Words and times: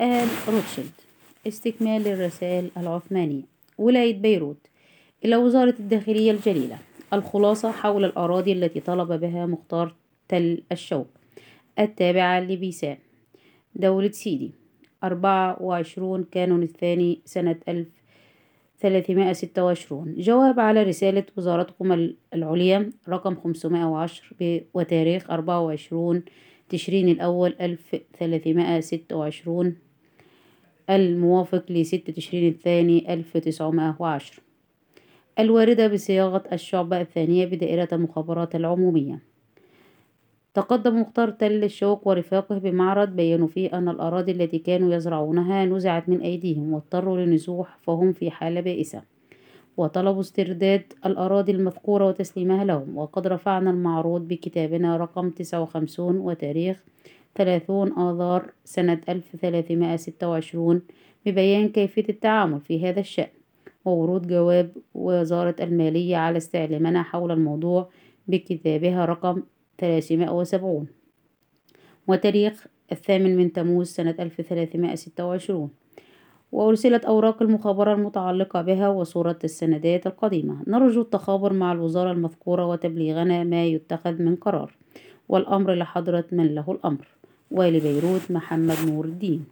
آل 0.00 0.28
روتشيلد 0.48 0.90
استكمال 1.46 2.02
للرسائل 2.02 2.70
العثمانية. 2.76 3.42
ولاية 3.78 4.14
بيروت 4.14 4.66
إلى 5.24 5.36
وزارة 5.36 5.74
الداخلية 5.80 6.30
الجليلة. 6.30 6.78
الخلاصة 7.12 7.70
حول 7.70 8.04
الأراضي 8.04 8.52
التي 8.52 8.80
طلب 8.80 9.12
بها 9.12 9.46
مختار 9.46 9.94
تل 10.28 10.62
الشوق 10.72 11.06
التابعة 11.78 12.40
لبيسان. 12.40 12.96
دولة 13.74 14.10
سيدي 14.10 14.50
أربعة 15.04 15.62
وعشرون 15.62 16.24
كانون 16.30 16.62
الثاني 16.62 17.20
سنة 17.24 17.56
ألف 17.68 17.88
ثلاثمائة 18.80 19.32
ستة 19.32 19.64
وعشرون. 19.64 20.14
جواب 20.18 20.60
على 20.60 20.82
رسالة 20.82 21.24
وزارتكم 21.36 22.12
العليا 22.34 22.92
رقم 23.08 23.34
خمسمائة 23.34 23.84
وعشر 23.84 24.34
وتاريخ 24.74 25.30
أربعة 25.30 25.60
وعشرون 25.60 26.22
تشرين 26.68 27.08
الأول 27.08 27.54
ألف 27.60 27.96
ثلاثمائة 28.18 28.80
ستة 28.80 29.16
وعشرون. 29.16 29.85
الموافق 30.90 31.64
لستة 31.68 32.12
تشرين 32.12 32.52
الثاني 32.52 33.14
ألف 33.14 33.36
تسعمائة 33.36 33.96
وعشر 33.98 34.40
الواردة 35.38 35.86
بصياغة 35.88 36.44
الشعبة 36.52 37.00
الثانية 37.00 37.46
بدائرة 37.46 37.88
المخابرات 37.92 38.54
العمومية. 38.54 39.18
تقدم 40.54 41.00
مختار 41.00 41.30
تل 41.30 41.64
الشوق 41.64 42.08
ورفاقه 42.08 42.58
بمعرض 42.58 43.08
بيّنوا 43.08 43.46
فيه 43.46 43.78
أن 43.78 43.88
الأراضي 43.88 44.32
التي 44.32 44.58
كانوا 44.58 44.94
يزرعونها 44.94 45.64
نزعت 45.64 46.08
من 46.08 46.20
أيديهم 46.20 46.72
واضطروا 46.72 47.18
للنزوح 47.18 47.78
فهم 47.82 48.12
في 48.12 48.30
حالة 48.30 48.60
بائسة. 48.60 49.02
وطلبوا 49.76 50.20
استرداد 50.20 50.92
الأراضي 51.06 51.52
المذكورة 51.52 52.06
وتسليمها 52.06 52.64
لهم. 52.64 52.98
وقد 52.98 53.26
رفعنا 53.26 53.70
المعروض 53.70 54.28
بكتابنا 54.28 54.96
رقم 54.96 55.30
تسعة 55.30 55.62
وخمسون 55.62 56.16
وتاريخ 56.16 56.84
ثلاثون 57.36 57.98
آذار 57.98 58.52
سنة 58.64 59.00
ألف 59.08 59.36
ثلاثمائة 59.36 59.96
ستة 59.96 60.28
وعشرون 60.28 60.82
ببيان 61.26 61.68
كيفية 61.68 62.08
التعامل 62.08 62.60
في 62.60 62.88
هذا 62.88 63.00
الشأن 63.00 63.28
وورود 63.84 64.28
جواب 64.28 64.70
وزارة 64.94 65.56
المالية 65.60 66.16
على 66.16 66.36
استعلامنا 66.36 67.02
حول 67.02 67.30
الموضوع 67.30 67.88
بكتابها 68.28 69.04
رقم 69.04 69.42
ثلاثمائة 69.78 70.30
وسبعون. 70.30 70.86
وتاريخ 72.08 72.66
الثامن 72.92 73.36
من 73.36 73.52
تموز 73.52 73.86
سنة 73.88 74.14
ألف 74.20 74.40
ثلاثمائة 74.40 74.94
ستة 74.94 75.26
وعشرون. 75.26 75.70
وأرسلت 76.52 77.04
أوراق 77.04 77.42
المخابرة 77.42 77.94
المتعلقة 77.94 78.62
بها 78.62 78.88
وصورة 78.88 79.38
السندات 79.44 80.06
القديمة. 80.06 80.62
نرجو 80.66 81.00
التخابر 81.00 81.52
مع 81.52 81.72
الوزارة 81.72 82.12
المذكورة 82.12 82.66
وتبليغنا 82.66 83.44
ما 83.44 83.64
يتخذ 83.64 84.22
من 84.22 84.36
قرار. 84.36 84.76
والأمر 85.28 85.74
لحضرة 85.74 86.24
من 86.32 86.54
له 86.54 86.72
الأمر. 86.72 87.08
والي 87.50 87.80
بيروت 87.80 88.30
محمد 88.30 88.76
نور 88.86 89.04
الدين. 89.04 89.46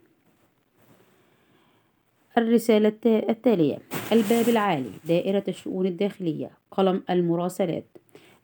الرسالة 2.37 2.93
التالية 3.05 3.77
الباب 4.11 4.49
العالي 4.49 4.91
دائرة 5.05 5.43
الشؤون 5.47 5.85
الداخلية 5.85 6.51
قلم 6.71 7.03
المراسلات. 7.09 7.85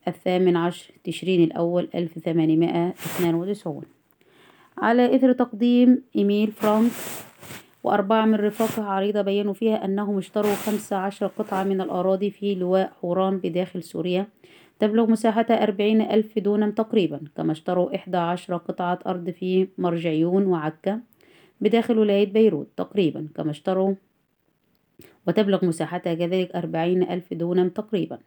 الثامن 0.08 0.58
عشر 0.58 0.94
تشرين 1.04 1.44
الأول 1.44 1.90
ألف 1.96 2.20
ثمانمائة 2.20 2.90
اثنان 2.90 3.36
وتسعون. 3.36 3.84
على 4.78 5.16
إثر 5.16 5.34
تقديم 5.34 6.04
إيميل 6.16 6.52
فرانك 6.52 6.92
وأربعة 7.84 8.26
من 8.26 8.36
رفاقه 8.36 8.84
عريضة 8.84 9.22
بيّنوا 9.22 9.54
فيها 9.54 9.86
أنهم 9.86 10.18
اشتروا 10.18 10.56
خمسة 10.56 10.96
عشر 10.96 11.28
قطعة 11.28 11.64
من 11.64 11.82
الأراضي 11.82 12.32
في 12.32 12.56
لواء 12.56 12.94
حوران 13.02 13.38
بداخل 13.38 13.84
سوريا. 13.84 14.28
تبلغ 14.82 15.12
مساحتها 15.12 15.64
أربعين 15.64 16.02
ألف 16.02 16.40
دونم 16.40 16.72
تقريبا 16.72 17.20
كما 17.36 17.52
اشتروا 17.52 17.96
إحدى 17.96 18.18
عشر 18.18 18.58
قطعة 18.58 19.00
أرض 19.08 19.30
في 19.30 19.68
مرجعيون 19.78 20.46
وعكا 20.46 21.02
بداخل 21.62 22.00
ولاية 22.00 22.34
بيروت 22.34 22.68
تقريبا 22.78 23.28
كما 23.36 23.52
اشتروا. 23.52 23.94
وتبلغ 25.28 25.66
مساحتها 25.66 26.14
كذلك 26.14 26.56
أربعين 26.56 27.04
ألف 27.04 27.34
دونم 27.34 27.70
تقريبا. 27.70 28.18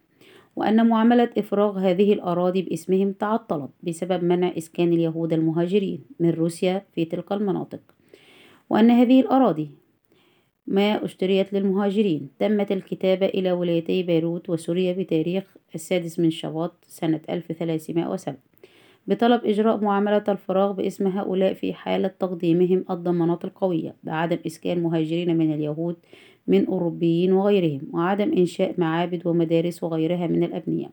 وأن 0.56 0.88
معاملة 0.88 1.30
إفراغ 1.38 1.78
هذه 1.78 2.12
الأراضي 2.12 2.62
باسمهم 2.62 3.12
تعطلت 3.12 3.70
بسبب 3.82 4.24
منع 4.24 4.52
إسكان 4.58 4.92
اليهود 4.92 5.32
المهاجرين 5.32 6.00
من 6.20 6.30
روسيا 6.30 6.84
في 6.94 7.04
تلك 7.04 7.32
المناطق. 7.32 7.80
وأن 8.70 8.90
هذه 8.90 9.20
الأراضي 9.20 9.70
ما 10.66 11.04
اشتريت 11.04 11.52
للمهاجرين. 11.52 12.28
تمت 12.38 12.72
الكتابة 12.72 13.26
إلى 13.26 13.52
ولايتي 13.52 14.02
بيروت 14.02 14.50
وسوريا 14.50 14.92
بتاريخ 14.92 15.44
السادس 15.74 16.18
من 16.18 16.30
شباط 16.30 16.84
سنة 16.86 17.20
1307 17.30 18.36
بطلب 19.06 19.44
إجراء 19.44 19.78
معاملة 19.78 20.24
الفراغ 20.28 20.72
باسم 20.72 21.06
هؤلاء 21.06 21.54
في 21.54 21.74
حالة 21.74 22.08
تقديمهم 22.08 22.84
الضمانات 22.90 23.44
القوية 23.44 23.94
بعدم 24.02 24.38
إسكان 24.46 24.82
مهاجرين 24.82 25.36
من 25.36 25.54
اليهود 25.54 25.96
من 26.46 26.66
أوروبيين 26.66 27.32
وغيرهم 27.32 27.80
وعدم 27.92 28.32
إنشاء 28.32 28.74
معابد 28.78 29.26
ومدارس 29.26 29.84
وغيرها 29.84 30.26
من 30.26 30.44
الأبنية. 30.44 30.90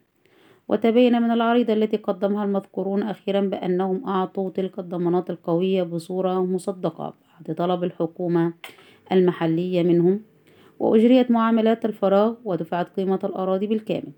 وتبين 0.68 1.22
من 1.22 1.32
العريضة 1.32 1.74
التي 1.74 1.98
قدمها 1.98 2.46
المذكورون 2.46 3.04
أخيرا 3.04 3.42
بأنهم 3.42 4.08
أعطوا 4.08 4.50
تلك 4.50 4.80
الضمانات 4.80 5.30
القوية 5.30 5.84
بصورة 5.84 6.46
مصدقة. 6.46 7.14
بعد 7.34 7.56
طلب 7.56 7.84
الحكومة 7.84 8.54
المحلية 9.12 9.84
منهم 9.84 10.22
وأجريت 10.80 11.32
معاملات 11.32 11.86
الفراغ 11.86 12.36
ودفعت 12.46 12.90
قيمة 12.90 13.20
الأراضي 13.24 13.68
بالكامل 13.68 14.12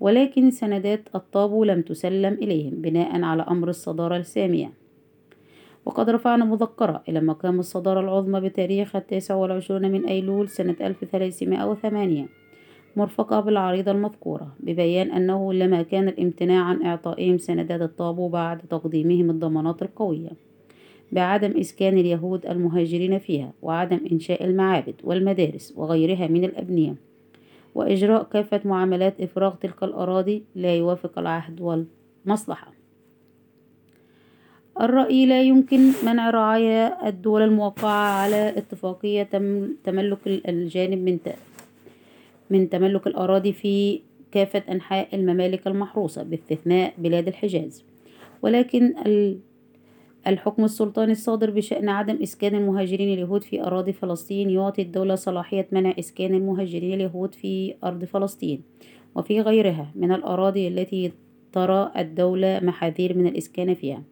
ولكن 0.00 0.50
سندات 0.50 1.08
الطابو 1.14 1.64
لم 1.64 1.82
تسلم 1.82 2.34
إليهم 2.34 2.74
بناء 2.74 3.22
على 3.22 3.42
أمر 3.42 3.68
الصدارة 3.68 4.16
السامية. 4.16 4.72
وقد 5.84 6.10
رفعنا 6.10 6.44
مذكرة 6.44 7.02
إلى 7.08 7.20
مقام 7.20 7.58
الصدارة 7.58 8.00
العظمى 8.00 8.40
بتاريخ 8.40 8.96
التاسع 8.96 9.34
والعشرون 9.34 9.92
من 9.92 10.04
أيلول 10.04 10.48
سنة 10.48 10.76
1308 10.80 12.28
مرفقة 12.96 13.40
بالعريضة 13.40 13.90
المذكورة 13.90 14.54
ببيان 14.60 15.10
أنه 15.10 15.52
لما 15.52 15.82
كان 15.82 16.08
الامتناع 16.08 16.64
عن 16.64 16.82
إعطائهم 16.82 17.38
سندات 17.38 17.80
الطابو 17.80 18.28
بعد 18.28 18.58
تقديمهم 18.58 19.30
الضمانات 19.30 19.82
القوية. 19.82 20.30
بعدم 21.12 21.60
إسكان 21.60 21.98
اليهود 21.98 22.46
المهاجرين 22.46 23.18
فيها 23.18 23.52
وعدم 23.62 24.00
إنشاء 24.12 24.44
المعابد 24.44 24.94
والمدارس 25.04 25.72
وغيرها 25.76 26.26
من 26.26 26.44
الأبنية 26.44 26.94
وإجراء 27.74 28.22
كافة 28.22 28.60
معاملات 28.64 29.20
إفراغ 29.20 29.54
تلك 29.54 29.82
الأراضي 29.82 30.42
لا 30.54 30.74
يوافق 30.74 31.18
العهد 31.18 31.60
والمصلحة. 31.60 32.72
الرأي 34.80 35.26
لا 35.26 35.42
يمكن 35.42 35.92
منع 36.06 36.30
رعايا 36.30 37.08
الدول 37.08 37.42
الموقعة 37.42 38.22
على 38.22 38.54
اتفاقية 38.56 39.22
تملك 39.84 40.18
الجانب 40.26 40.98
من 40.98 41.18
من 42.50 42.70
تملك 42.70 43.06
الأراضي 43.06 43.52
في 43.52 44.00
كافة 44.32 44.62
أنحاء 44.70 45.16
الممالك 45.16 45.66
المحروسة 45.66 46.22
باستثناء 46.22 46.94
بلاد 46.98 47.28
الحجاز. 47.28 47.84
ولكن 48.42 48.94
الحكم 50.26 50.64
السلطاني 50.64 51.12
الصادر 51.12 51.50
بشأن 51.50 51.88
عدم 51.88 52.22
إسكان 52.22 52.54
المهاجرين 52.54 53.14
اليهود 53.14 53.42
في 53.42 53.62
أراضي 53.62 53.92
فلسطين 53.92 54.50
يعطي 54.50 54.82
الدولة 54.82 55.14
صلاحية 55.14 55.68
منع 55.72 55.94
إسكان 55.98 56.34
المهاجرين 56.34 56.94
اليهود 56.94 57.34
في 57.34 57.74
أرض 57.84 58.04
فلسطين 58.04 58.62
وفي 59.14 59.40
غيرها 59.40 59.90
من 59.94 60.12
الأراضي 60.12 60.68
التي 60.68 61.12
ترى 61.52 61.92
الدولة 61.96 62.60
محاذير 62.62 63.18
من 63.18 63.26
الإسكان 63.26 63.74
فيها. 63.74 64.02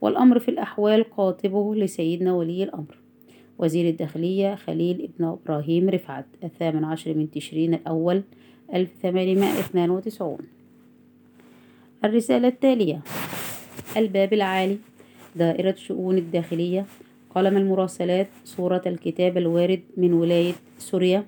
والأمر 0.00 0.38
في 0.38 0.48
الأحوال 0.48 1.10
قاطبه 1.10 1.74
لسيدنا 1.74 2.34
ولي 2.34 2.62
الأمر. 2.62 2.98
وزير 3.58 3.88
الداخلية 3.88 4.54
خليل 4.54 5.02
ابن 5.02 5.24
إبراهيم 5.24 5.88
رفعت 5.88 6.26
الثامن 6.44 6.84
عشر 6.84 7.14
من 7.14 7.30
تشرين 7.30 7.74
الأول 7.74 8.22
1892 8.74 10.38
الرسالة 12.04 12.48
التالية 12.48 13.00
الباب 13.96 14.32
العالي. 14.32 14.78
دائرة 15.36 15.74
شؤون 15.74 16.18
الداخلية. 16.18 16.86
قلم 17.36 17.56
المراسلات 17.56 18.28
صورة 18.44 18.82
الكتاب 18.86 19.36
الوارد 19.36 19.80
من 19.96 20.12
ولاية 20.12 20.52
سوريا 20.78 21.24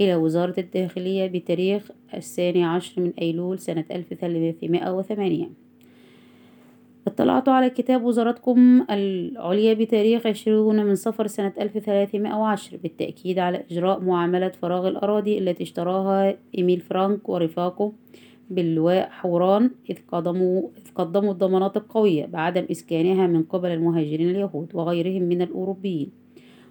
إلى 0.00 0.14
وزارة 0.16 0.54
الداخلية 0.58 1.26
بتاريخ 1.26 1.90
الثاني 2.14 2.64
عشر 2.64 3.02
من 3.02 3.12
أيلول 3.20 3.58
سنة 3.58 3.84
1308 3.90 5.48
اطلعت 7.06 7.48
على 7.48 7.70
كتاب 7.70 8.04
وزارتكم 8.04 8.86
العليا 8.90 9.74
بتاريخ 9.74 10.26
عشرون 10.26 10.84
من 10.84 10.94
صفر 10.94 11.26
سنة 11.26 11.52
1310 11.60 12.78
بالتأكيد 12.78 13.38
على 13.38 13.64
إجراء 13.70 14.00
معاملة 14.00 14.48
فراغ 14.48 14.88
الأراضي 14.88 15.38
التي 15.38 15.62
اشتراها 15.62 16.36
إيميل 16.58 16.80
فرانك 16.80 17.28
ورفاقه 17.28 17.92
باللواء 18.50 19.08
حوران 19.08 19.70
إذ 19.90 19.98
قدموا, 20.08 20.62
إذ 20.76 20.92
قدموا 20.94 21.32
الضمانات 21.32 21.76
القوية 21.76 22.26
بعدم 22.26 22.66
إسكانها 22.70 23.26
من 23.26 23.42
قبل 23.42 23.68
المهاجرين 23.68 24.30
اليهود 24.30 24.74
وغيرهم 24.74 25.22
من 25.22 25.42
الأوروبيين. 25.42 26.10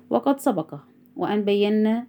وقد 0.09 0.39
سبق 0.39 0.75
وأن 1.15 1.45
بينا 1.45 2.07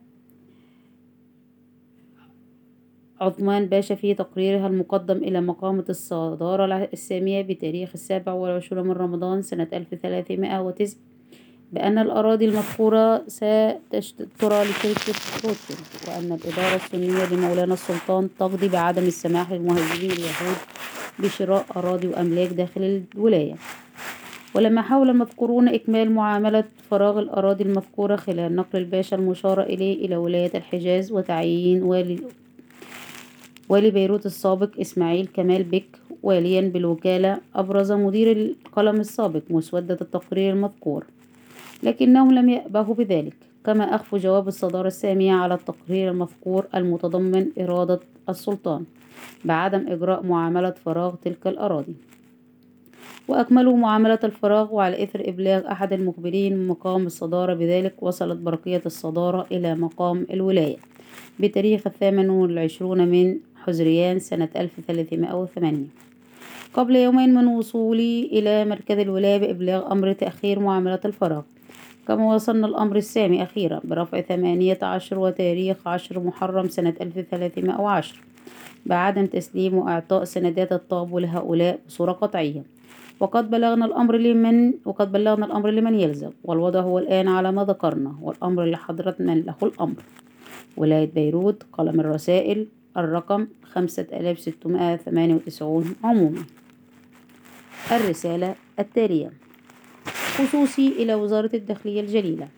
عثمان 3.21 3.67
باشا 3.67 3.95
في 3.95 4.15
تقريرها 4.15 4.67
المقدم 4.67 5.17
إلى 5.17 5.41
مقامة 5.41 5.85
الصدارة 5.89 6.89
السامية 6.93 7.43
بتاريخ 7.43 7.91
السابع 7.95 8.33
والعشرون 8.33 8.87
من 8.87 8.93
رمضان 8.93 9.43
سنة 9.43 9.69
1309 9.73 10.97
بأن 11.73 11.99
الأراضي 11.99 12.45
المذكورة 12.45 13.23
سترى 13.29 14.65
لشركة 14.65 15.15
روتشيلد 15.45 15.79
وأن 16.09 16.33
الإدارة 16.33 16.77
السنية 16.77 17.25
لمولانا 17.33 17.75
السلطان 17.75 18.29
تقضي 18.39 18.69
بعدم 18.69 19.03
السماح 19.03 19.53
للمهاجرين 19.53 20.11
اليهود 20.11 20.57
بشراء 21.19 21.67
أراضي 21.77 22.07
وأملاك 22.09 22.49
داخل 22.49 23.03
الولاية. 23.15 23.55
ولما 24.55 24.83
حاول 24.83 25.11
المذكورون 25.11 25.69
إكمال 25.69 26.11
معاملة 26.13 26.65
فراغ 26.91 27.19
الأراضي 27.19 27.65
المذكورة 27.65 28.17
خلال 28.17 28.57
نقل 28.57 28.79
الباشا 28.79 29.17
المشار 29.17 29.63
إليه 29.63 30.07
إلى 30.07 30.17
ولاية 30.17 30.51
الحجاز 30.55 31.13
وتعيين 31.13 31.83
والي 31.83 32.19
والي 33.69 33.91
بيروت 33.91 34.27
السابق 34.27 34.81
إسماعيل 34.81 35.29
كمال 35.35 35.63
بك 35.65 35.87
واليا 36.23 36.61
بالوكالة 36.61 37.41
أبرز 37.55 37.93
مدير 37.93 38.33
القلم 38.33 39.01
السابق 39.01 39.43
مسودة 39.51 39.99
التقرير 40.01 40.53
المذكور. 40.53 41.05
لكنهم 41.83 42.33
لم 42.33 42.49
يأبهوا 42.49 42.95
بذلك 42.95 43.37
كما 43.65 43.95
أخفوا 43.95 44.19
جواب 44.19 44.49
الصدارة 44.49 44.87
السامية 44.87 45.33
على 45.33 45.55
التقرير 45.55 46.11
المذكور 46.11 46.67
المتضمن 46.75 47.49
إرادة 47.61 48.01
السلطان 48.29 48.85
بعدم 49.45 49.85
إجراء 49.89 50.27
معاملة 50.27 50.71
فراغ 50.71 51.15
تلك 51.15 51.47
الأراضي. 51.47 51.95
وأكملوا 53.29 53.77
معاملة 53.77 54.19
الفراغ 54.25 54.75
وعلى 54.75 55.03
إثر 55.03 55.29
إبلاغ 55.29 55.73
أحد 55.73 55.93
المخبرين 55.93 56.69
مقام 56.69 57.07
الصدارة 57.07 57.55
بذلك 57.55 57.95
وصلت 58.03 58.39
برقية 58.39 58.83
الصدارة 58.87 59.47
إلى 59.53 59.75
مقام 59.75 60.27
الولاية 60.31 60.77
بتاريخ 61.41 61.87
الثامن 61.87 62.31
والعشرون 62.31 63.09
من 63.09 63.37
حزريان 63.57 64.19
سنة 64.19 64.49
1308 64.57 65.87
قبل 66.75 66.97
يومين 66.97 67.35
من 67.35 67.47
وصولي 67.47 68.25
إلى 68.33 68.65
مركز 68.65 68.99
الولاية 68.99 69.39
بإبلاغ 69.39 69.93
أمر 69.93 70.13
تأخير 70.13 70.59
معاملة 70.59 71.01
الفراغ. 71.05 71.43
كما 72.09 72.35
وصلنا 72.35 72.67
الأمر 72.67 72.97
السامي 72.97 73.43
أخيرا 73.43 73.81
برفع 73.85 74.21
ثمانية 74.21 74.79
عشر 74.83 75.19
وتاريخ 75.19 75.89
عشر 75.89 76.21
محرم 76.21 76.69
سنة 76.69 76.95
1310 77.01 78.17
بعدم 78.87 79.27
تسليم 79.27 79.75
وإعطاء 79.75 80.25
سندات 80.25 80.73
الطابو 80.73 81.19
لهؤلاء 81.19 81.81
بصورة 81.87 82.13
قطعية. 82.13 82.63
وقد 83.21 83.51
بلغنا 83.51 83.85
الأمر 83.85 84.17
لمن 84.17 84.75
وقد 84.85 85.13
بلغنا 85.13 85.47
الأمر 85.47 85.71
لمن 85.71 85.95
يلزم 85.95 86.31
والوضع 86.45 86.81
هو 86.81 86.99
الآن 86.99 87.29
على 87.29 87.53
ما 87.53 87.65
ذكرنا 87.65 88.15
والأمر 88.23 88.65
لحضرة 88.65 89.17
من 89.19 89.41
له 89.43 89.55
الأمر. 89.63 90.03
ولاية 90.77 91.11
بيروت 91.15 91.63
قلم 91.73 92.01
الرسائل 92.01 92.67
الرقم 92.97 93.47
خمسة 93.63 94.07
آلاف 94.13 94.41
ستمائة 94.41 94.97
ثمانية 94.97 95.35
وتسعون 95.35 95.95
عموما. 96.05 96.43
الرسالة 97.93 98.55
التالية. 98.79 99.48
خصوصي 100.39 100.89
إلى 100.89 101.15
وزارة 101.15 101.51
الداخلية 101.55 102.01
الجليلة. 102.01 102.49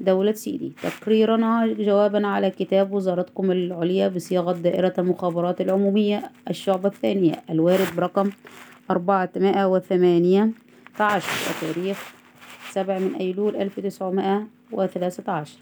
دولة 0.00 0.32
سيدي 0.32 0.72
تقريرا 0.82 1.66
جوابا 1.66 2.26
على 2.26 2.50
كتاب 2.50 2.92
وزارتكم 2.92 3.50
العليا 3.50 4.08
بصياغة 4.08 4.52
دائرة 4.52 4.92
المخابرات 4.98 5.60
العمومية 5.60 6.30
الشعبة 6.50 6.88
الثانية 6.88 7.32
الوارد 7.50 7.96
برقم 7.96 8.30
أربعمائة 8.90 9.68
وثمانية 9.68 10.50
عشر 11.00 11.32
وتاريخ 11.50 12.14
سبع 12.70 12.98
من 12.98 13.14
أيلول 13.14 13.56
ألف 13.56 13.80
تسعمائة 13.80 14.46
وثلاثة 14.72 15.32
عشر. 15.32 15.58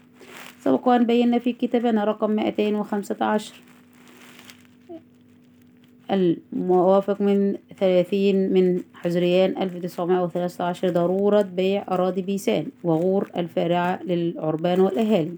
سبق 0.59 0.89
أن 0.89 1.05
بينا 1.05 1.39
في 1.39 1.53
كتابنا 1.53 2.03
رقم 2.03 2.31
مائتين 2.31 2.75
وخمسة 2.75 3.25
عشر. 3.25 3.53
الموافق 6.13 7.21
من 7.21 7.55
ثلاثين 7.79 8.53
من 8.53 8.79
حزريان 8.93 9.61
ألف 9.61 9.77
تسعمائة 9.77 10.23
وثلاثة 10.23 10.63
عشر 10.63 10.89
ضرورة 10.89 11.41
بيع 11.41 11.85
أراضي 11.91 12.21
بيسان 12.21 12.65
وغور 12.83 13.31
الفارعة 13.37 14.03
للعربان 14.03 14.79
والأهالي 14.79 15.35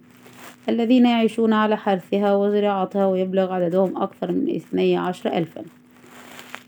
الذين 0.70 1.06
يعيشون 1.06 1.54
على 1.54 1.78
حرثها 1.78 2.36
وزراعتها 2.36 3.06
ويبلغ 3.08 3.54
عددهم 3.54 3.98
أكثر 3.98 4.32
من 4.32 4.56
اثني 4.56 4.98
عشر 4.98 5.38
ألفا. 5.38 5.64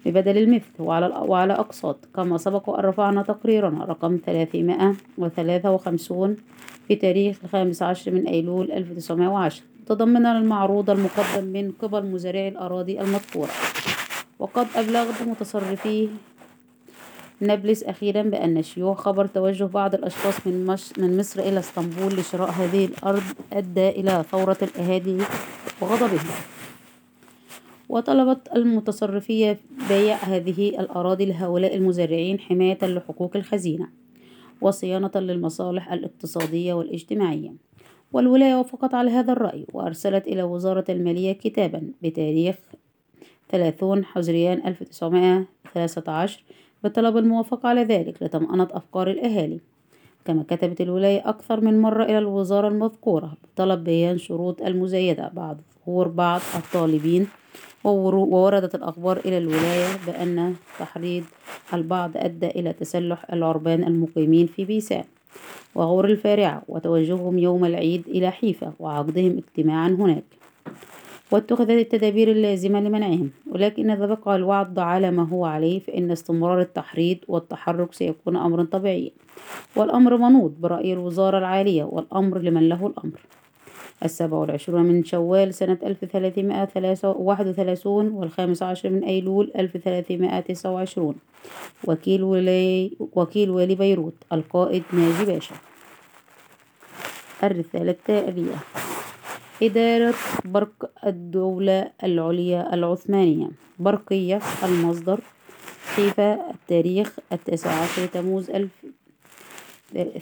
ببدل 0.05 0.37
المثل 0.37 0.71
وعلى, 0.79 1.05
وعلى 1.27 1.53
أقساط 1.53 1.97
كما 2.15 2.37
سبق 2.37 2.69
أن 2.69 2.85
رفعنا 2.85 3.21
تقريرنا 3.21 3.85
رقم 3.85 4.19
ثلاثمائة 4.25 4.95
وثلاثة 5.17 5.71
وخمسون 5.71 6.35
في 6.87 6.95
تاريخ 6.95 7.37
الخامس 7.43 7.83
عشر 7.83 8.11
من 8.11 8.27
أيلول 8.27 8.71
ألف 8.71 8.93
تسعمائة 8.93 9.27
وعشرة 9.27 9.63
تضمنا 9.87 10.37
المعروض 10.37 10.89
المقدم 10.89 11.43
من 11.43 11.71
قبل 11.71 12.05
مزارعي 12.05 12.47
الأراضي 12.47 13.01
المذكورة. 13.01 13.49
وقد 14.39 14.67
أبلغت 14.75 15.21
متصرفي 15.21 16.09
نابلس 17.39 17.83
أخيرا 17.83 18.21
بأن 18.21 18.63
شيوع 18.63 18.95
خبر 18.95 19.25
توجه 19.25 19.63
بعض 19.63 19.95
الأشخاص 19.95 20.47
من, 20.47 20.65
مش 20.65 20.99
من 20.99 21.17
مصر 21.17 21.39
إلى 21.39 21.59
إسطنبول 21.59 22.13
لشراء 22.13 22.49
هذه 22.49 22.85
الأرض 22.85 23.23
أدى 23.53 23.89
إلى 23.89 24.23
ثورة 24.31 24.57
الأهالي 24.61 25.25
وغضبهم 25.81 26.27
وطلبت 27.89 28.47
المتصرفية 28.55 29.59
بيع 29.89 30.15
هذه 30.15 30.69
الأراضي 30.69 31.25
لهؤلاء 31.25 31.75
المزارعين 31.75 32.39
حماية 32.39 32.77
لحقوق 32.81 33.35
الخزينة 33.35 33.87
وصيانة 34.61 35.11
للمصالح 35.15 35.91
الاقتصادية 35.91 36.73
والاجتماعية. 36.73 37.53
والولاية 38.11 38.55
وافقت 38.55 38.93
على 38.93 39.11
هذا 39.11 39.33
الرأي 39.33 39.65
وأرسلت 39.73 40.27
إلى 40.27 40.43
وزارة 40.43 40.85
المالية 40.89 41.31
كتابا 41.31 41.91
بتاريخ 42.03 42.55
30 43.49 44.05
حزريان 44.05 44.67
1913 44.67 46.43
بطلب 46.83 47.17
الموافقة 47.17 47.69
على 47.69 47.83
ذلك 47.83 48.23
لطمأنة 48.23 48.67
أفكار 48.71 49.09
الأهالي. 49.09 49.59
كما 50.25 50.43
كتبت 50.47 50.81
الولاية 50.81 51.29
أكثر 51.29 51.61
من 51.61 51.81
مرة 51.81 52.03
إلى 52.03 52.17
الوزارة 52.17 52.67
المذكورة 52.67 53.33
بطلب 53.43 53.83
بيان 53.83 54.17
شروط 54.17 54.61
المزايدة 54.61 55.31
بعد 55.33 55.57
ظهور 55.85 56.07
بعض 56.07 56.41
الطالبين 56.55 57.27
ووردت 57.83 58.75
الأخبار 58.75 59.17
إلى 59.17 59.37
الولاية 59.37 59.87
بأن 60.07 60.55
تحريض 60.79 61.23
البعض 61.73 62.11
أدى 62.15 62.47
إلى 62.47 62.73
تسلح 62.73 63.25
العربان 63.33 63.83
المقيمين 63.83 64.47
في 64.47 64.65
بيسان 64.65 65.03
وغور 65.75 66.05
الفارعة 66.05 66.63
وتوجههم 66.67 67.37
يوم 67.39 67.65
العيد 67.65 68.07
إلى 68.07 68.31
حيفا 68.31 68.73
وعقدهم 68.79 69.37
اجتماعا 69.37 69.87
هناك. 69.87 70.23
واتخذت 71.31 71.69
التدابير 71.69 72.31
اللازمة 72.31 72.79
لمنعهم 72.79 73.29
ولكن 73.51 73.89
إذا 73.89 74.05
بقى 74.05 74.35
الوعد 74.35 74.79
على 74.79 75.11
ما 75.11 75.23
هو 75.23 75.45
عليه 75.45 75.79
فإن 75.79 76.11
استمرار 76.11 76.61
التحريض 76.61 77.17
والتحرك 77.27 77.93
سيكون 77.93 78.37
أمرا 78.37 78.63
طبيعيا. 78.71 79.11
والأمر 79.75 80.17
منوط 80.17 80.51
برأي 80.59 80.93
الوزارة 80.93 81.37
العالية 81.37 81.83
والأمر 81.83 82.37
لمن 82.37 82.69
له 82.69 82.87
الأمر. 82.87 83.19
السابع 84.05 84.37
والعشرون 84.37 84.81
من 84.83 85.03
شوال 85.03 85.53
سنة 85.53 85.77
ألف 85.83 86.05
ثلاثمائة 86.05 86.69
واحد 87.03 87.47
وثلاثون 87.47 88.07
والخامس 88.07 88.63
عشر 88.63 88.89
من 88.89 89.03
أيلول 89.03 89.51
ألف 89.57 89.77
ثلاثمائة 89.77 90.39
تسعة 90.39 90.71
وعشرون. 90.71 91.15
وكيل 91.87 92.23
ولي 92.23 92.91
وكيل 93.15 93.49
والي 93.49 93.75
بيروت 93.75 94.13
القائد 94.33 94.83
ناجي 94.93 95.25
باشا. 95.25 95.55
الرسالة 97.43 97.91
التالية. 97.91 98.55
إدارة 99.63 100.13
برق 100.45 100.89
الدولة 101.05 101.91
العليا 102.03 102.73
العثمانية 102.73 103.49
برقية 103.79 104.39
المصدر 104.63 105.19
حيفا 105.95 106.51
التاريخ 106.51 107.19
التاسع 107.31 107.69
عشر 107.69 108.05
تموز 108.05 108.49
ألف 108.49 108.85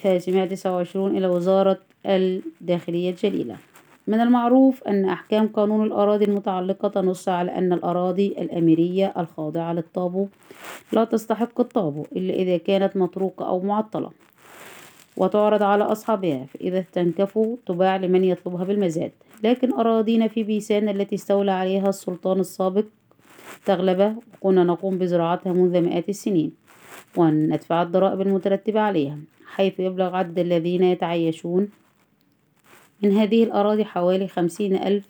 ثلاثمائة 0.04 0.46
تسعة 0.46 0.76
وعشرون 0.76 1.18
إلى 1.18 1.28
وزارة 1.28 1.80
الداخلية 2.06 3.10
الجليلة. 3.10 3.56
من 4.08 4.22
المعروف 4.22 4.84
أن 4.84 5.06
أحكام 5.10 5.48
قانون 5.48 5.88
الأراضي 5.88 6.26
المتعلقة 6.26 6.88
تنص 6.88 7.30
على 7.30 7.52
أن 7.58 7.74
الأراضي 7.74 8.28
الأميرية 8.28 9.14
الخاضعة 9.18 9.74
للطابو 9.74 10.28
لا 10.92 11.04
تستحق 11.04 11.60
الطابو 11.60 12.06
إلا 12.16 12.34
إذا 12.34 12.58
كانت 12.58 12.98
مطروقة 12.98 13.48
أو 13.48 13.60
معطلة. 13.60 14.12
وتعرض 15.18 15.64
على 15.64 15.84
أصحابها 15.84 16.46
فإذا 16.46 16.80
استنكفوا 16.80 17.58
تباع 17.66 17.98
لمن 17.98 18.24
يطلبها 18.24 18.64
بالمزاد. 18.64 19.12
لكن 19.44 19.74
أراضينا 19.74 20.28
في 20.28 20.44
بيسان 20.44 20.90
التي 20.90 21.16
استولى 21.16 21.52
عليها 21.52 21.90
السلطان 21.90 22.40
السابق 22.40 22.86
تغلب 23.66 24.18
وكنا 24.42 24.64
نقوم 24.64 24.98
بزراعتها 24.98 25.54
منذ 25.54 25.82
مئات 25.82 26.10
السنين 26.10 26.52
وأن 27.16 27.54
ندفع 27.54 27.82
الضرائب 27.82 28.22
المترتبة 28.22 28.80
عليها 28.80 29.18
حيث 29.48 29.80
يبلغ 29.80 30.16
عدد 30.16 30.40
الذين 30.40 30.84
يتعيشون 30.84 31.70
من 33.04 33.12
هذه 33.12 33.44
الأراضي 33.44 33.86
حوالي 33.86 34.28
خمسين 34.28 34.76
ألف 34.76 35.06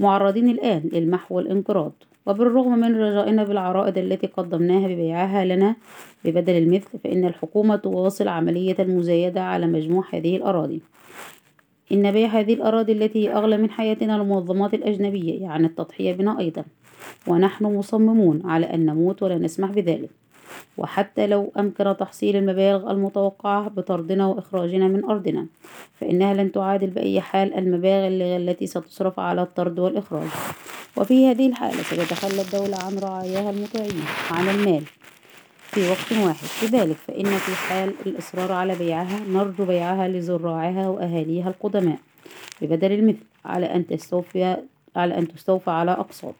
معرضين 0.00 0.48
الآن 0.48 0.90
للمحو 0.92 1.36
والانقراض. 1.36 1.92
وبالرغم 2.26 2.78
من 2.78 2.96
رجائنا 2.96 3.44
بالعرائض 3.44 3.98
التي 3.98 4.26
قدمناها 4.26 4.88
ببيعها 4.88 5.44
لنا 5.44 5.76
ببدل 6.24 6.52
المثل 6.52 6.98
فإن 7.04 7.24
الحكومة 7.24 7.76
تواصل 7.76 8.28
عملية 8.28 8.76
المزايدة 8.78 9.40
على 9.42 9.66
مجموع 9.66 10.04
هذه 10.12 10.36
الأراضي. 10.36 10.80
إن 11.92 12.10
بيع 12.10 12.28
هذه 12.28 12.54
الأراضي 12.54 12.92
التي 12.92 13.28
هي 13.28 13.34
أغلى 13.34 13.56
من 13.56 13.70
حياتنا 13.70 14.12
للمنظمات 14.12 14.74
الأجنبية 14.74 15.42
يعني 15.42 15.66
التضحية 15.66 16.12
بنا 16.12 16.38
أيضا. 16.38 16.64
ونحن 17.26 17.64
مصممون 17.64 18.42
على 18.44 18.66
أن 18.66 18.86
نموت 18.86 19.22
ولا 19.22 19.38
نسمح 19.38 19.70
بذلك. 19.70 20.21
وحتى 20.78 21.26
لو 21.26 21.52
أمكن 21.58 21.96
تحصيل 22.00 22.36
المبالغ 22.36 22.90
المتوقعة 22.90 23.68
بطردنا 23.68 24.26
وإخراجنا 24.26 24.88
من 24.88 25.04
أرضنا 25.04 25.46
فإنها 26.00 26.34
لن 26.34 26.52
تعادل 26.52 26.90
بأي 26.90 27.20
حال 27.20 27.54
المبالغ 27.54 28.36
التي 28.36 28.66
ستصرف 28.66 29.20
على 29.20 29.42
الطرد 29.42 29.78
والإخراج. 29.78 30.28
وفي 30.96 31.30
هذه 31.30 31.46
الحالة 31.46 31.82
ستتخلى 31.82 32.42
الدولة 32.42 32.76
عن 32.84 32.98
رعاياها 32.98 33.50
المطيعين 33.50 34.04
وعن 34.30 34.48
المال. 34.48 34.82
في 35.62 35.88
وقت 35.90 36.12
واحد. 36.26 36.46
لذلك 36.62 36.96
فإن 36.96 37.24
في 37.24 37.54
حال 37.54 37.94
الإصرار 38.06 38.52
على 38.52 38.74
بيعها 38.74 39.20
نرجو 39.28 39.64
بيعها 39.64 40.08
لزراعها 40.08 40.88
وأهاليها 40.88 41.48
القدماء. 41.48 41.98
ببدل 42.62 42.92
المثل 42.92 43.24
على 43.44 43.66
أن 43.66 43.86
تستوفي 43.86 44.56
على 44.96 45.18
أن 45.18 45.28
تستوفى 45.28 45.70
على 45.70 45.90
أقساط. 45.90 46.34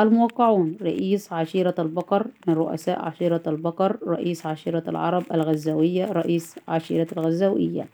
الموقعون 0.00 0.76
رئيس 0.82 1.32
عشيرة 1.32 1.74
البقر 1.78 2.26
من 2.46 2.54
رؤساء 2.54 3.04
عشيرة 3.04 3.42
البقر 3.46 3.98
رئيس 4.06 4.46
عشيرة 4.46 4.82
العرب 4.88 5.24
الغزاوية 5.32 6.12
رئيس 6.12 6.54
عشيرة 6.68 7.06
الغزاوية 7.12 7.88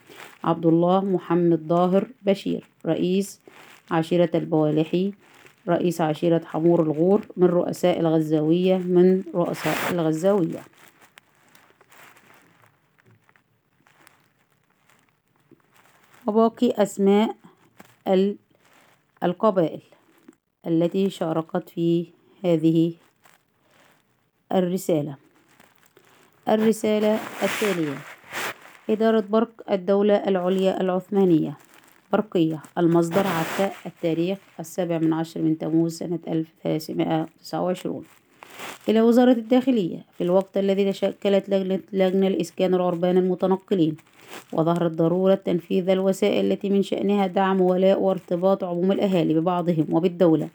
عبد 0.45 0.67
الله 0.67 1.05
محمد 1.05 1.61
ظاهر 1.69 2.09
بشير 2.23 2.65
رئيس 2.87 3.41
عشيرة 3.91 4.31
البوالحي 4.35 5.13
رئيس 5.69 6.01
عشيرة 6.01 6.45
حمور 6.45 6.83
الغور 6.83 7.27
من 7.37 7.47
رؤساء 7.47 8.01
الغزاوية 8.01 8.77
من 8.77 9.25
رؤساء 9.35 9.77
الغزاوية. 9.93 10.61
وباقي 16.27 16.71
أسماء 16.83 17.37
القبائل. 19.23 19.81
التي 20.69 21.11
شاركت 21.11 21.69
في 21.69 22.07
هذه 22.45 22.93
الرسالة. 24.53 25.17
الرسالة 26.49 27.19
التالية 27.43 27.99
إدارة 28.91 29.21
برق 29.21 29.73
الدولة 29.73 30.15
العليا 30.15 30.81
العثمانية. 30.81 31.57
برقية 32.13 32.63
المصدر 32.79 33.27
عكا 33.27 33.71
التاريخ 33.87 34.39
السابع 34.61 34.99
من 34.99 35.13
عشر 35.13 35.43
من 35.43 35.59
تموز 35.59 35.99
سنة 35.99 36.19
1329 36.29 38.05
إلى 38.89 39.01
وزارة 39.01 39.33
الداخلية 39.33 40.05
في 40.19 40.25
الوقت 40.25 40.57
الذي 40.57 40.93
تشكلت 40.93 41.49
لجنة, 41.49 41.81
لجنة 41.93 42.27
الإسكان 42.27 42.75
العربان 42.75 43.17
المتنقلين 43.17 43.97
وظهرت 44.53 44.93
ضرورة 44.93 45.35
تنفيذ 45.35 45.89
الوسائل 45.89 46.53
التي 46.53 46.71
من 46.71 46.83
شأنها 46.83 47.27
دعم 47.27 47.61
ولاء 47.61 48.01
وارتباط 48.01 48.65
عموم 48.65 48.93
الأهالي 48.93 49.35
ببعضهم 49.35 49.87
وبالدولة. 49.91 50.49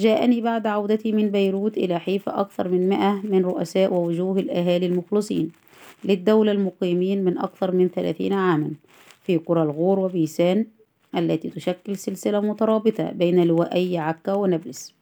جاءني 0.00 0.40
بعد 0.40 0.66
عودتي 0.66 1.12
من 1.12 1.30
بيروت 1.30 1.76
إلى 1.76 1.98
حيفا 1.98 2.40
أكثر 2.40 2.68
من 2.68 2.88
مئة 2.88 3.20
من 3.24 3.44
رؤساء 3.44 3.92
ووجوه 3.94 4.38
الأهالي 4.38 4.86
المخلصين 4.86 5.50
للدولة 6.04 6.52
المقيمين 6.52 7.24
من 7.24 7.38
أكثر 7.38 7.72
من 7.72 7.88
ثلاثين 7.88 8.32
عاما 8.32 8.70
في 9.22 9.36
قرى 9.36 9.62
الغور 9.62 9.98
وبيسان 9.98 10.66
التي 11.16 11.50
تشكل 11.50 11.96
سلسلة 11.96 12.40
مترابطة 12.40 13.12
بين 13.12 13.44
لوائي 13.44 13.98
عكا 13.98 14.32
ونابلس 14.32 14.94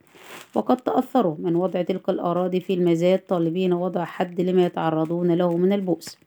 وقد 0.54 0.76
تأثروا 0.76 1.36
من 1.38 1.56
وضع 1.56 1.82
تلك 1.82 2.08
الأراضي 2.08 2.60
في 2.60 2.74
المزاد 2.74 3.18
طالبين 3.28 3.72
وضع 3.72 4.04
حد 4.04 4.40
لما 4.40 4.66
يتعرضون 4.66 5.34
له 5.34 5.56
من 5.56 5.72
البؤس. 5.72 6.18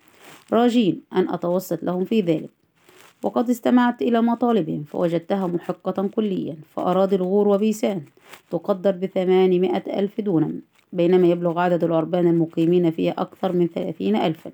راجين 0.54 1.02
أن 1.16 1.30
أتوسط 1.30 1.84
لهم 1.84 2.06
في 2.06 2.22
ذلك. 2.22 2.61
وقد 3.24 3.50
استمعت 3.50 4.02
إلى 4.02 4.22
مطالبهم 4.22 4.84
فوجدتها 4.84 5.48
محقة 5.48 6.08
كليا 6.16 6.56
فأراضي 6.76 7.16
الغور 7.16 7.48
وبيسان 7.48 8.02
تقدر 8.52 8.92
بثمانمائة 8.92 10.00
ألف 10.00 10.22
دونم 10.22 10.62
بينما 10.94 11.28
يبلغ 11.28 11.60
عدد 11.60 11.84
العربان 11.84 12.28
المقيمين 12.28 12.92
فيها 12.92 13.14
أكثر 13.18 13.52
من 13.52 13.68
ثلاثين 13.68 14.16
ألفا. 14.16 14.52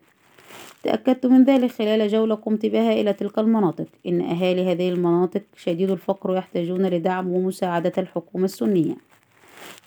تأكدت 0.83 1.25
من 1.25 1.43
ذلك 1.43 1.71
خلال 1.71 2.07
جولة 2.07 2.35
قمت 2.35 2.65
بها 2.65 2.93
إلى 2.93 3.13
تلك 3.13 3.39
المناطق. 3.39 3.85
إن 4.07 4.21
أهالي 4.21 4.71
هذه 4.71 4.89
المناطق 4.89 5.41
شديد 5.55 5.91
الفقر 5.91 6.31
ويحتاجون 6.31 6.85
لدعم 6.85 7.31
ومساعدة 7.31 7.93
الحكومة 7.97 8.45
السنية. 8.45 8.95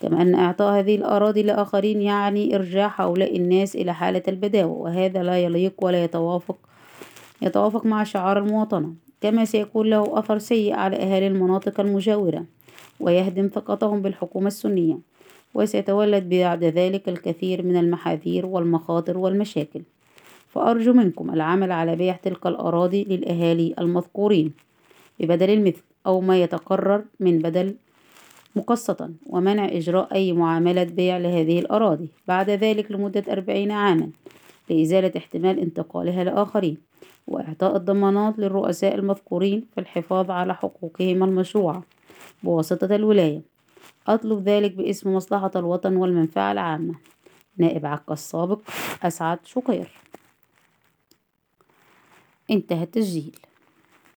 كما 0.01 0.21
أن 0.21 0.35
إعطاء 0.35 0.79
هذه 0.79 0.95
الأراضي 0.95 1.43
لآخرين 1.43 2.01
يعني 2.01 2.55
إرجاع 2.55 2.93
هؤلاء 2.95 3.37
الناس 3.37 3.75
إلى 3.75 3.93
حالة 3.93 4.23
البداوة 4.27 4.71
وهذا 4.71 5.23
لا 5.23 5.39
يليق 5.39 5.73
ولا 5.81 6.03
يتوافق 6.03 6.57
يتوافق 7.41 7.85
مع 7.85 8.03
شعار 8.03 8.37
المواطنة 8.37 8.93
كما 9.21 9.45
سيكون 9.45 9.89
له 9.89 10.19
أثر 10.19 10.37
سيء 10.37 10.73
على 10.73 10.95
أهالي 10.95 11.27
المناطق 11.27 11.79
المجاورة 11.79 12.45
ويهدم 12.99 13.47
ثقتهم 13.47 14.01
بالحكومة 14.01 14.47
السنية 14.47 14.97
وسيتولد 15.53 16.29
بعد 16.29 16.63
ذلك 16.63 17.09
الكثير 17.09 17.63
من 17.63 17.75
المحاذير 17.75 18.45
والمخاطر 18.45 19.17
والمشاكل. 19.17 19.81
فأرجو 20.49 20.93
منكم 20.93 21.33
العمل 21.33 21.71
على 21.71 21.95
بيع 21.95 22.15
تلك 22.15 22.47
الأراضي 22.47 23.03
للأهالي 23.03 23.73
المذكورين 23.79 24.53
ببدل 25.19 25.49
المثل 25.49 25.83
أو 26.05 26.21
ما 26.21 26.43
يتقرر 26.43 27.03
من 27.19 27.39
بدل 27.39 27.75
مقسطا 28.55 29.13
ومنع 29.25 29.65
إجراء 29.65 30.15
أي 30.15 30.33
معاملة 30.33 30.83
بيع 30.83 31.17
لهذه 31.17 31.59
الأراضي 31.59 32.09
بعد 32.27 32.49
ذلك 32.49 32.91
لمدة 32.91 33.23
أربعين 33.31 33.71
عاما. 33.71 34.09
لإزالة 34.69 35.11
احتمال 35.17 35.59
انتقالها 35.59 36.23
لآخرين 36.23 36.77
وإعطاء 37.27 37.75
الضمانات 37.75 38.39
للرؤساء 38.39 38.95
المذكورين 38.95 39.65
في 39.73 39.81
الحفاظ 39.81 40.31
على 40.31 40.55
حقوقهم 40.55 41.23
المشروعة. 41.23 41.83
بواسطة 42.43 42.95
الولاية 42.95 43.41
أطلب 44.07 44.49
ذلك 44.49 44.71
باسم 44.71 45.13
مصلحة 45.13 45.51
الوطن 45.55 45.95
والمنفعة 45.95 46.51
العامة. 46.51 46.95
نائب 47.57 47.85
عكا 47.85 48.13
السابق 48.13 48.59
أسعد 49.03 49.39
شقير. 49.45 49.87
انتهى 52.51 52.83
التسجيل. 52.83 53.35